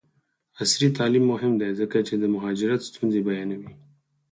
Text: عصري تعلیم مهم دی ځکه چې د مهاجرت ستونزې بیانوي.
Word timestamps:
عصري 0.61 0.87
تعلیم 0.97 1.23
مهم 1.33 1.53
دی 1.61 1.69
ځکه 1.79 1.97
چې 2.07 2.13
د 2.17 2.23
مهاجرت 2.35 2.81
ستونزې 2.89 3.19
بیانوي. 3.27 3.71